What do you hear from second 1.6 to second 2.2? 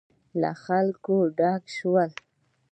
شول.